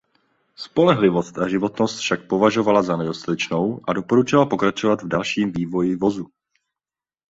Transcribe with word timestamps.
Spolehlivost 0.55 1.37
a 1.37 1.47
životnost 1.47 1.99
však 2.01 2.25
považovala 2.27 2.81
za 2.83 2.97
nedostatečnou 2.97 3.81
a 3.87 3.93
doporučila 3.93 4.45
pokračovat 4.49 5.03
v 5.05 5.07
dalším 5.07 5.51
vývoji 5.53 5.95
vozu. 5.95 6.27